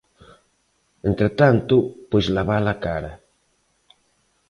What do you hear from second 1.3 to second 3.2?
tanto, pois lavar a cara.